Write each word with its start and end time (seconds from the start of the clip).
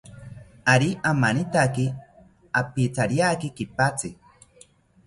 Ari 0.73 0.87
amanitaki, 1.11 1.85
opithariaki 2.63 3.47
kipatzi 3.61 4.09